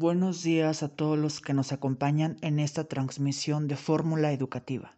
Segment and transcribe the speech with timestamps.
[0.00, 4.96] Buenos días a todos los que nos acompañan en esta transmisión de Fórmula Educativa.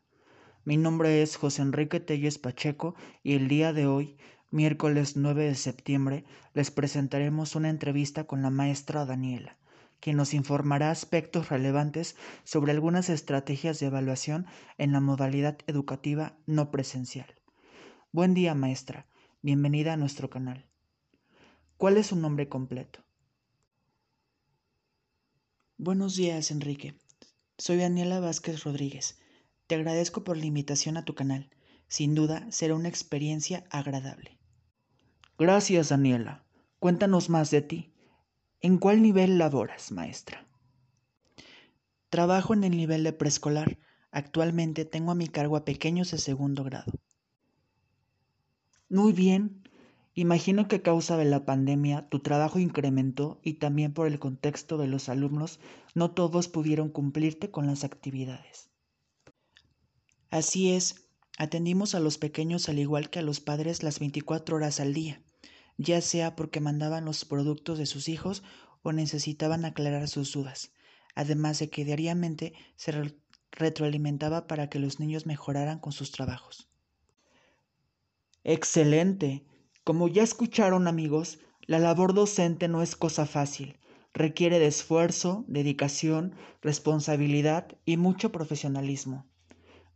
[0.65, 4.17] Mi nombre es José Enrique Telles Pacheco y el día de hoy,
[4.53, 6.25] miércoles 9 de septiembre,
[6.55, 9.57] les presentaremos una entrevista con la maestra Daniela,
[9.99, 12.15] quien nos informará aspectos relevantes
[12.45, 14.47] sobre algunas estrategias de evaluación
[14.79, 17.27] en la modalidad educativa no presencial.
[18.13, 19.09] Buen día, maestra.
[19.43, 20.65] Bienvenida a nuestro canal.
[21.77, 23.03] ¿Cuál es su nombre completo?
[25.85, 26.95] Buenos días, Enrique.
[27.59, 29.19] Soy Daniela Vázquez Rodríguez.
[29.67, 31.51] Te agradezco por la invitación a tu canal.
[31.89, 34.39] Sin duda será una experiencia agradable.
[35.41, 36.47] Gracias, Daniela.
[36.79, 37.95] Cuéntanos más de ti.
[38.61, 40.47] ¿En cuál nivel laboras, maestra?
[42.11, 43.81] Trabajo en el nivel de preescolar.
[44.13, 46.93] Actualmente tengo a mi cargo a pequeños de segundo grado.
[48.89, 49.62] Muy bien.
[50.15, 54.77] Imagino que a causa de la pandemia tu trabajo incrementó y también por el contexto
[54.77, 55.59] de los alumnos
[55.95, 58.69] no todos pudieron cumplirte con las actividades.
[60.29, 64.81] Así es, atendimos a los pequeños al igual que a los padres las 24 horas
[64.81, 65.23] al día,
[65.79, 68.43] ya sea porque mandaban los productos de sus hijos
[68.83, 70.73] o necesitaban aclarar sus dudas,
[71.15, 73.15] además de que diariamente se
[73.51, 76.69] retroalimentaba para que los niños mejoraran con sus trabajos.
[78.45, 79.45] Excelente.
[79.85, 83.81] Como ya escucharon amigos, la labor docente no es cosa fácil.
[84.15, 89.27] Requiere de esfuerzo, dedicación, responsabilidad y mucho profesionalismo.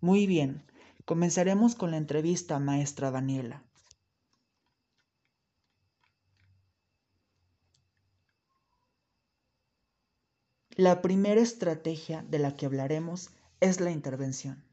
[0.00, 0.64] Muy bien,
[1.04, 3.62] comenzaremos con la entrevista, maestra Daniela.
[10.70, 14.64] La primera estrategia de la que hablaremos es la intervención.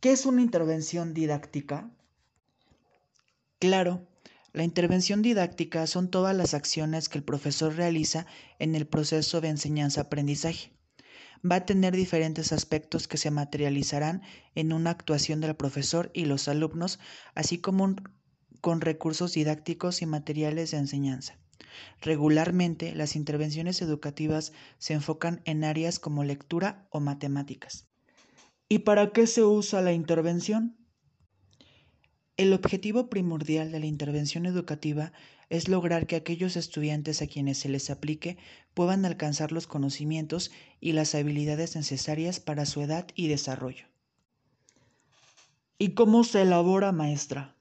[0.00, 1.90] ¿Qué es una intervención didáctica?
[3.58, 4.06] Claro,
[4.52, 8.26] la intervención didáctica son todas las acciones que el profesor realiza
[8.60, 10.72] en el proceso de enseñanza-aprendizaje.
[11.48, 14.22] Va a tener diferentes aspectos que se materializarán
[14.54, 17.00] en una actuación del profesor y los alumnos,
[17.34, 17.96] así como
[18.60, 21.38] con recursos didácticos y materiales de enseñanza.
[22.00, 27.88] Regularmente, las intervenciones educativas se enfocan en áreas como lectura o matemáticas.
[28.68, 30.77] ¿Y para qué se usa la intervención?
[32.38, 35.12] El objetivo primordial de la intervención educativa
[35.50, 38.38] es lograr que aquellos estudiantes a quienes se les aplique
[38.74, 43.86] puedan alcanzar los conocimientos y las habilidades necesarias para su edad y desarrollo.
[45.78, 47.56] ¿Y cómo se elabora, maestra?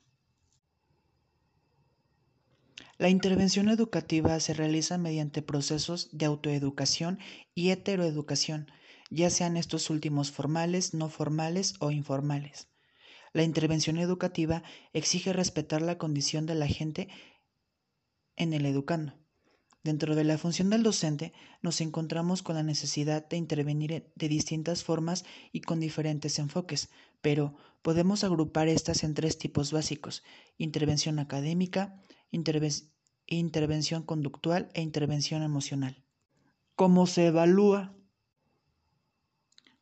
[3.00, 7.18] La intervención educativa se realiza mediante procesos de autoeducación
[7.56, 8.70] y heteroeducación,
[9.10, 12.68] ya sean estos últimos formales, no formales o informales.
[13.38, 17.08] La intervención educativa exige respetar la condición de la gente
[18.36, 19.14] en el educando.
[19.84, 24.84] Dentro de la función del docente nos encontramos con la necesidad de intervenir de distintas
[24.84, 26.90] formas y con diferentes enfoques,
[27.22, 27.54] pero
[27.84, 30.24] podemos agrupar estas en tres tipos básicos,
[30.58, 32.02] intervención académica,
[33.28, 36.04] intervención conductual e intervención emocional.
[36.76, 37.94] ¿Cómo se evalúa?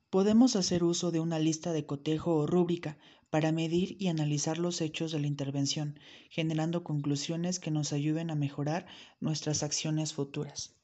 [0.10, 2.98] Podemos hacer uso de una lista de cotejo o rúbrica
[3.30, 6.00] para medir y analizar los hechos de la intervención,
[6.30, 8.86] generando conclusiones que nos ayuden a mejorar
[9.20, 10.76] nuestras acciones futuras.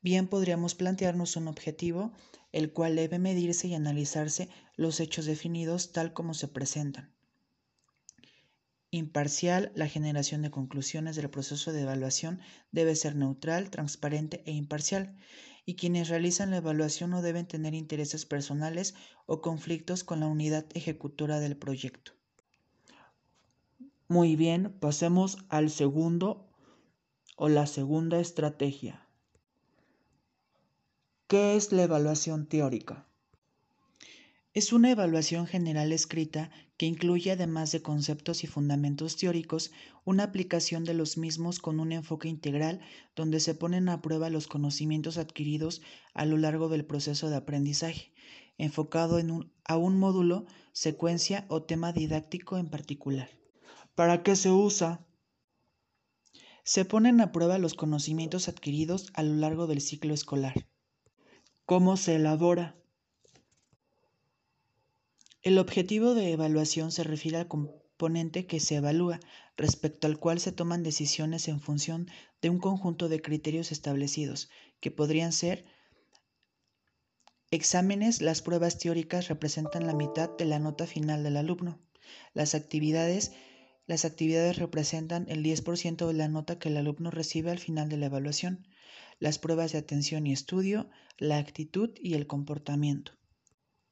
[0.00, 2.12] Bien podríamos plantearnos un objetivo,
[2.52, 7.14] el cual debe medirse y analizarse los hechos definidos tal como se presentan.
[8.90, 12.40] Imparcial, la generación de conclusiones del proceso de evaluación
[12.70, 15.16] debe ser neutral, transparente e imparcial
[15.66, 18.94] y quienes realizan la evaluación no deben tener intereses personales
[19.26, 22.12] o conflictos con la unidad ejecutora del proyecto.
[24.08, 26.46] Muy bien, pasemos al segundo
[27.36, 29.06] o la segunda estrategia.
[31.26, 33.06] ¿Qué es la evaluación teórica?
[34.52, 39.70] Es una evaluación general escrita que incluye, además de conceptos y fundamentos teóricos,
[40.04, 42.80] una aplicación de los mismos con un enfoque integral
[43.14, 45.82] donde se ponen a prueba los conocimientos adquiridos
[46.14, 48.12] a lo largo del proceso de aprendizaje,
[48.58, 53.30] enfocado en a un módulo, secuencia o tema didáctico en particular.
[53.94, 55.06] ¿Para qué se usa?
[56.64, 60.66] Se ponen a prueba los conocimientos adquiridos a lo largo del ciclo escolar.
[61.66, 62.76] ¿Cómo se elabora?
[65.44, 69.20] El objetivo de evaluación se refiere al componente que se evalúa,
[69.58, 72.08] respecto al cual se toman decisiones en función
[72.40, 74.48] de un conjunto de criterios establecidos,
[74.80, 75.66] que podrían ser
[77.50, 81.78] exámenes, las pruebas teóricas representan la mitad de la nota final del alumno.
[82.32, 83.32] Las actividades
[83.86, 87.98] Las actividades representan el 10% de la nota que el alumno recibe al final de
[87.98, 88.66] la evaluación,
[89.18, 90.88] las pruebas de atención y estudio,
[91.18, 93.12] la actitud y el comportamiento.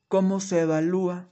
[0.08, 1.28] ¿Cómo se evalúa?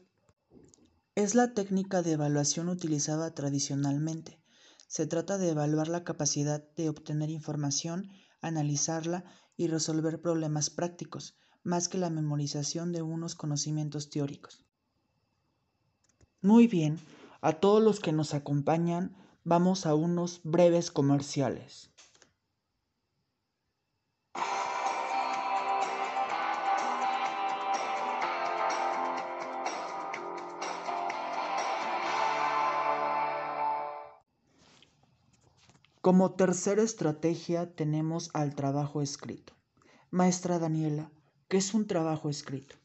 [1.21, 4.41] Es la técnica de evaluación utilizada tradicionalmente.
[4.87, 8.09] Se trata de evaluar la capacidad de obtener información,
[8.41, 9.25] analizarla
[9.55, 14.65] y resolver problemas prácticos, más que la memorización de unos conocimientos teóricos.
[16.41, 16.99] Muy bien,
[17.43, 19.15] a todos los que nos acompañan,
[19.45, 21.90] vamos a unos breves comerciales.
[36.01, 39.53] Como tercera estrategia tenemos al trabajo escrito.
[40.11, 41.13] Maestra Daniela,
[41.47, 42.77] ¿qué es un trabajo escrito?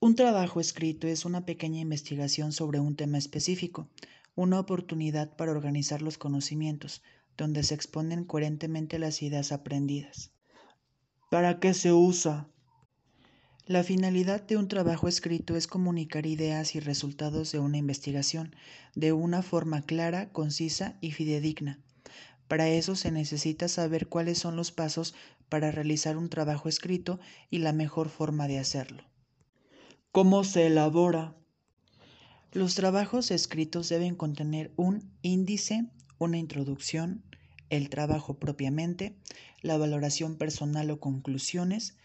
[0.00, 3.90] Un trabajo escrito es una pequeña investigación sobre un tema específico,
[4.34, 7.02] una oportunidad para organizar los conocimientos,
[7.36, 10.32] donde se exponen coherentemente las ideas aprendidas.
[11.30, 12.48] ¿Para qué se usa?
[13.68, 18.56] La finalidad de un trabajo escrito es comunicar ideas y resultados de una investigación
[18.94, 21.78] de una forma clara, concisa y fidedigna.
[22.48, 25.14] Para eso se necesita saber cuáles son los pasos
[25.50, 27.20] para realizar un trabajo escrito
[27.50, 29.02] y la mejor forma de hacerlo.
[30.12, 31.36] ¿Cómo se elabora?
[32.52, 37.22] Los trabajos escritos deben contener un índice, una introducción,
[37.68, 39.18] el trabajo propiamente,
[39.60, 41.98] la valoración personal o conclusiones,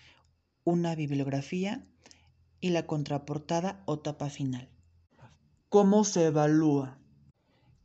[0.64, 1.86] una bibliografía
[2.60, 4.70] y la contraportada o tapa final.
[5.70, 6.98] ¿Cómo se evalúa?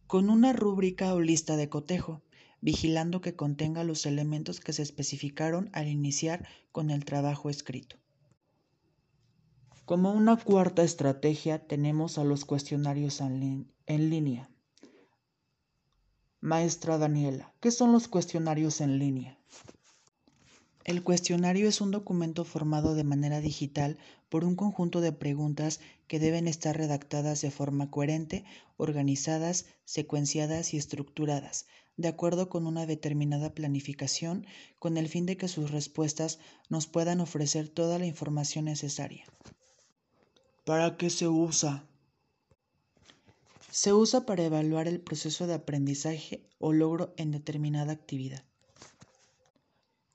[0.07, 2.23] Con una rúbrica o lista de cotejo,
[2.61, 7.97] vigilando que contenga los elementos que se especificaron al iniciar con el trabajo escrito.
[9.85, 14.51] Como una cuarta estrategia tenemos a los cuestionarios en, línea.
[16.41, 19.39] Maestra Daniela, ¿qué son los cuestionarios en línea?
[20.85, 23.99] El cuestionario es un documento formado de manera digital
[24.29, 28.45] por un conjunto de preguntas que deben estar redactadas de forma coherente,
[28.77, 31.67] organizadas, secuenciadas y estructuradas,
[31.97, 34.47] de acuerdo con una determinada planificación,
[34.79, 36.39] con el fin de que sus respuestas
[36.71, 39.27] nos puedan ofrecer toda la información necesaria.
[40.65, 41.89] ¿Para qué se usa?
[43.71, 48.45] Se usa para evaluar el proceso de aprendizaje o logro en determinada actividad.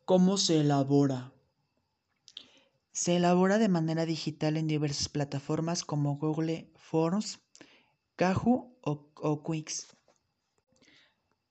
[0.06, 1.32] ¿Cómo se elabora?
[2.92, 7.40] Se elabora de manera digital en diversas plataformas como Google Forms,
[8.18, 9.88] Kahoot o, o Quix.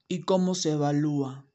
[0.07, 1.47] ¿Y cómo se evalúa?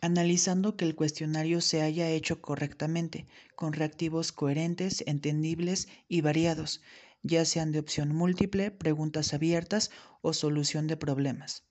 [0.00, 6.82] analizando que el cuestionario se haya hecho correctamente, con reactivos coherentes, entendibles y variados,
[7.22, 11.64] ya sean de opción múltiple, preguntas abiertas o solución de problemas.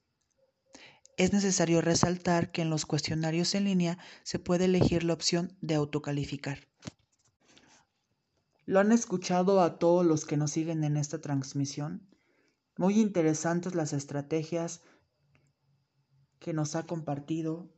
[1.16, 5.76] Es necesario resaltar que en los cuestionarios en línea se puede elegir la opción de
[5.76, 6.68] autocalificar.
[8.66, 12.08] ¿Lo han escuchado a todos los que nos siguen en esta transmisión?
[12.78, 14.82] Muy interesantes las estrategias
[16.40, 17.70] que nos ha compartido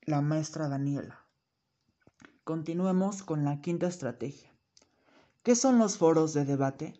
[0.00, 1.26] la maestra Daniela.
[2.44, 4.54] Continuemos con la quinta estrategia.
[5.42, 6.94] ¿Qué son los foros de debate?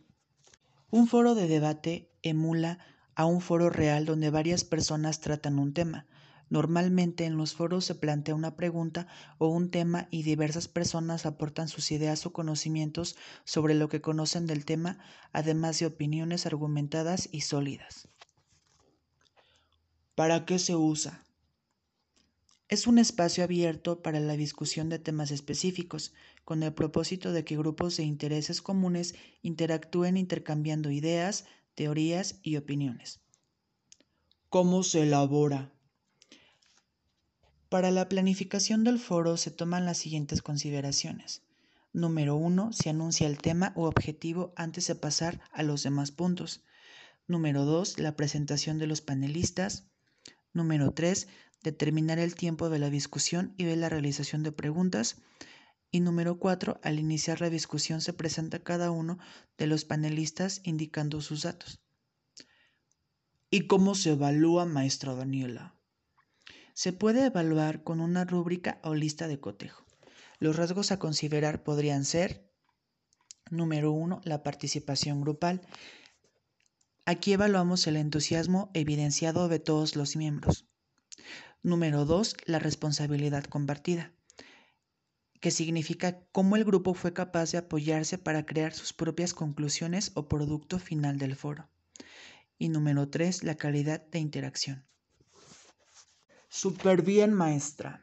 [0.91, 2.79] Un foro de debate emula
[3.19, 6.07] a un foro real donde varias personas tratan un tema.
[6.51, 9.09] Normalmente en los foros se plantea una pregunta
[9.39, 14.47] o un tema y diversas personas aportan sus ideas o conocimientos sobre lo que conocen
[14.47, 15.01] del tema,
[15.33, 18.07] además de opiniones argumentadas y sólidas.
[20.15, 21.25] ¿Para qué se usa?
[22.69, 26.13] Es un espacio abierto para la discusión de temas específicos,
[26.45, 31.47] con el propósito de que grupos de intereses comunes interactúen intercambiando ideas,
[31.79, 33.21] teorías y opiniones.
[34.49, 35.73] ¿Cómo se elabora?
[37.69, 41.43] Para la planificación del foro se toman las siguientes consideraciones.
[41.93, 42.73] Número 1.
[42.73, 46.65] Se anuncia el tema u objetivo antes de pasar a los demás puntos.
[47.29, 48.01] Número 2.
[48.01, 49.85] La presentación de los panelistas.
[50.53, 51.29] Número 3
[51.63, 55.19] determinar el tiempo de la discusión y de la realización de preguntas.
[55.91, 59.19] Y número cuatro, al iniciar la discusión se presenta cada uno
[59.57, 61.81] de los panelistas indicando sus datos.
[63.51, 65.75] ¿Y cómo se evalúa, maestra Daniela?
[66.75, 69.87] Se puede evaluar con una rúbrica o lista de cotejo.
[70.39, 72.49] Los rasgos a considerar podrían ser,
[73.51, 75.63] número uno, la participación grupal.
[77.07, 80.67] Aquí evaluamos el entusiasmo evidenciado de todos los miembros.
[81.63, 82.37] Número 2.
[82.45, 84.13] La responsabilidad compartida,
[85.41, 90.29] que significa cómo el grupo fue capaz de apoyarse para crear sus propias conclusiones o
[90.29, 91.69] producto final del foro.
[92.59, 94.85] Y número tres, la calidad de interacción.
[96.49, 98.03] Súper bien, maestra.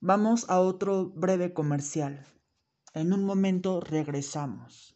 [0.00, 2.26] Vamos a otro breve comercial.
[2.94, 4.95] En un momento regresamos.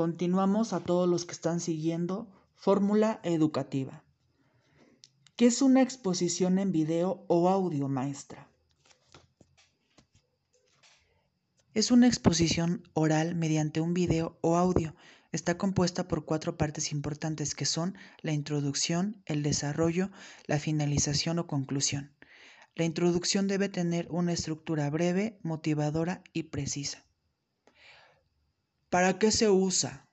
[0.00, 2.26] Continuamos a todos los que están siguiendo
[2.56, 4.02] Fórmula Educativa.
[5.36, 8.48] ¿Qué es una exposición en video o audio, maestra?
[11.74, 14.94] Es una exposición oral mediante un video o audio.
[15.32, 20.10] Está compuesta por cuatro partes importantes que son la introducción, el desarrollo,
[20.46, 22.10] la finalización o conclusión.
[22.74, 27.04] La introducción debe tener una estructura breve, motivadora y precisa.
[28.90, 30.08] ¿Para qué se usa?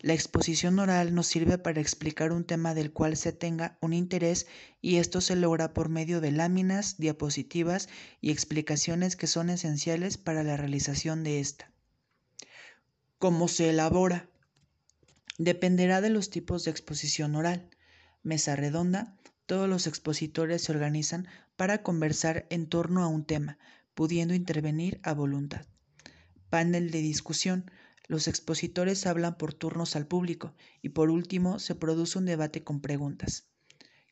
[0.00, 4.46] La exposición oral nos sirve para explicar un tema del cual se tenga un interés
[4.82, 7.88] y esto se logra por medio de láminas, diapositivas
[8.20, 11.72] y explicaciones que son esenciales para la realización de esta.
[13.18, 14.28] ¿Cómo se elabora?
[15.38, 17.70] Dependerá de los tipos de exposición oral.
[18.22, 23.58] Mesa redonda, todos los expositores se organizan para conversar en torno a un tema,
[23.94, 25.64] pudiendo intervenir a voluntad.
[26.50, 27.70] Panel de discusión,
[28.08, 32.80] los expositores hablan por turnos al público y por último se produce un debate con
[32.80, 33.48] preguntas.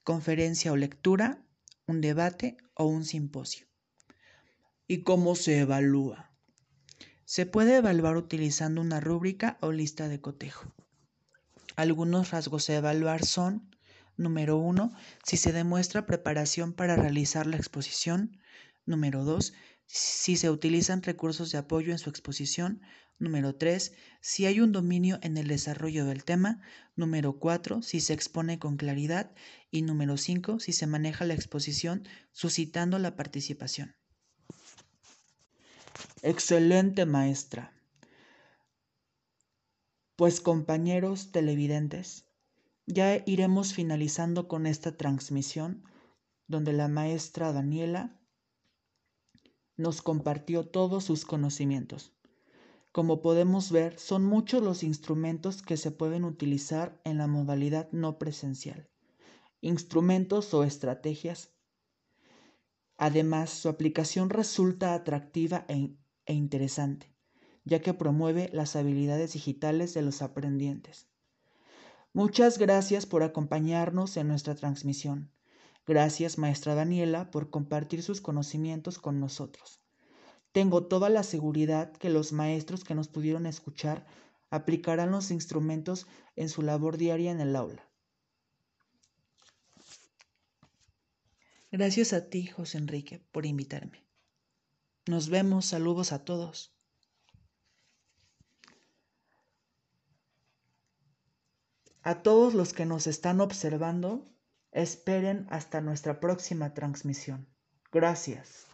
[0.02, 1.44] Conferencia o lectura,
[1.86, 3.66] un debate o un simposio.
[4.86, 6.32] ¿Y cómo se evalúa?
[7.24, 10.74] Se puede evaluar utilizando una rúbrica o lista de cotejo.
[11.76, 13.70] Algunos rasgos a evaluar son,
[14.16, 14.92] número uno,
[15.24, 18.38] si se demuestra preparación para realizar la exposición.
[18.86, 19.54] Número dos,
[19.86, 22.82] si se utilizan recursos de apoyo en su exposición.
[23.18, 23.92] Número 3.
[24.20, 26.62] Si hay un dominio en el desarrollo del tema.
[26.96, 27.82] Número 4.
[27.82, 29.34] Si se expone con claridad.
[29.70, 30.60] Y número 5.
[30.60, 33.94] Si se maneja la exposición suscitando la participación.
[36.22, 37.72] Excelente maestra.
[40.16, 42.24] Pues compañeros televidentes,
[42.86, 45.84] ya iremos finalizando con esta transmisión
[46.46, 48.20] donde la maestra Daniela
[49.76, 52.12] nos compartió todos sus conocimientos.
[52.92, 58.18] Como podemos ver, son muchos los instrumentos que se pueden utilizar en la modalidad no
[58.18, 58.88] presencial.
[59.60, 61.50] Instrumentos o estrategias.
[62.96, 67.12] Además, su aplicación resulta atractiva e, e interesante,
[67.64, 71.08] ya que promueve las habilidades digitales de los aprendientes.
[72.12, 75.32] Muchas gracias por acompañarnos en nuestra transmisión.
[75.86, 79.80] Gracias, maestra Daniela, por compartir sus conocimientos con nosotros.
[80.52, 84.06] Tengo toda la seguridad que los maestros que nos pudieron escuchar
[84.50, 87.90] aplicarán los instrumentos en su labor diaria en el aula.
[91.70, 94.06] Gracias a ti, José Enrique, por invitarme.
[95.06, 96.72] Nos vemos, saludos a todos.
[102.02, 104.24] A todos los que nos están observando,
[104.74, 107.46] Esperen hasta nuestra próxima transmisión.
[107.92, 108.66] Gracias.